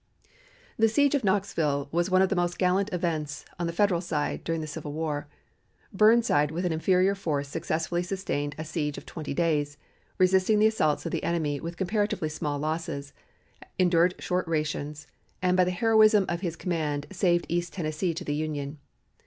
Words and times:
The 0.79 0.89
siege 0.89 1.13
of 1.13 1.23
Knoxville 1.23 1.87
was 1.91 2.09
one 2.09 2.23
of 2.23 2.29
the 2.29 2.35
most 2.35 2.57
gallant 2.57 2.91
events 2.91 3.45
on 3.59 3.67
the 3.67 3.71
Federal 3.71 4.01
side 4.01 4.43
during 4.43 4.59
the 4.59 4.65
Civil 4.65 4.93
War. 4.93 5.27
Burnside 5.93 6.49
with 6.49 6.65
an 6.65 6.71
inferior 6.73 7.13
force 7.13 7.47
successfully 7.47 8.01
sustained 8.01 8.55
a 8.57 8.65
siege 8.65 8.97
of 8.97 9.05
twenty 9.05 9.35
days, 9.35 9.77
resisting 10.17 10.57
the 10.57 10.65
assaults 10.65 11.05
of 11.05 11.11
the 11.11 11.23
enemy 11.23 11.59
with 11.59 11.77
comparatively 11.77 12.29
small 12.29 12.57
losses, 12.57 13.13
endured 13.77 14.15
short 14.17 14.47
rations, 14.47 15.05
and 15.39 15.55
by 15.55 15.63
the 15.63 15.69
heroism 15.69 16.25
of 16.27 16.41
his 16.41 16.55
command 16.55 17.05
saved 17.11 17.45
East 17.47 17.71
Tennessee 17.71 18.15
to 18.15 18.23
the 18.23 18.33
Union. 18.33 18.79